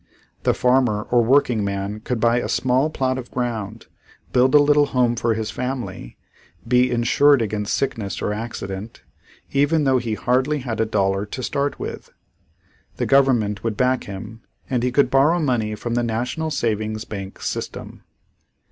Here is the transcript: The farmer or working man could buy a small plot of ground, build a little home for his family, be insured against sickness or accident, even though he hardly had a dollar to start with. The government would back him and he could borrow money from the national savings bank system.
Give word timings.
The 0.41 0.55
farmer 0.55 1.03
or 1.11 1.23
working 1.23 1.63
man 1.63 1.99
could 1.99 2.19
buy 2.19 2.37
a 2.37 2.49
small 2.49 2.89
plot 2.89 3.19
of 3.19 3.29
ground, 3.29 3.85
build 4.33 4.55
a 4.55 4.57
little 4.59 4.87
home 4.87 5.15
for 5.15 5.35
his 5.35 5.51
family, 5.51 6.17
be 6.67 6.89
insured 6.89 7.39
against 7.39 7.75
sickness 7.75 8.19
or 8.19 8.33
accident, 8.33 9.03
even 9.51 9.83
though 9.83 9.99
he 9.99 10.15
hardly 10.15 10.57
had 10.57 10.79
a 10.79 10.87
dollar 10.87 11.27
to 11.27 11.43
start 11.43 11.77
with. 11.79 12.09
The 12.97 13.05
government 13.05 13.63
would 13.63 13.77
back 13.77 14.05
him 14.05 14.41
and 14.67 14.81
he 14.81 14.91
could 14.91 15.11
borrow 15.11 15.39
money 15.39 15.75
from 15.75 15.93
the 15.93 16.01
national 16.01 16.49
savings 16.49 17.05
bank 17.05 17.39
system. 17.39 18.01